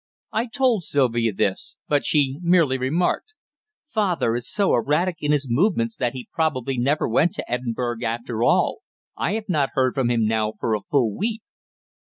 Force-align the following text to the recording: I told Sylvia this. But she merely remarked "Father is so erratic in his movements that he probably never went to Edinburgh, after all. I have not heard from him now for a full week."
I 0.31 0.47
told 0.47 0.83
Sylvia 0.83 1.31
this. 1.31 1.77
But 1.87 2.03
she 2.03 2.39
merely 2.41 2.79
remarked 2.79 3.35
"Father 3.93 4.35
is 4.35 4.49
so 4.49 4.73
erratic 4.73 5.17
in 5.19 5.31
his 5.31 5.45
movements 5.47 5.95
that 5.95 6.13
he 6.13 6.27
probably 6.33 6.79
never 6.79 7.07
went 7.07 7.35
to 7.35 7.45
Edinburgh, 7.47 8.03
after 8.03 8.41
all. 8.43 8.79
I 9.15 9.33
have 9.33 9.47
not 9.47 9.69
heard 9.73 9.93
from 9.93 10.09
him 10.09 10.25
now 10.25 10.53
for 10.59 10.73
a 10.73 10.81
full 10.89 11.13
week." 11.15 11.43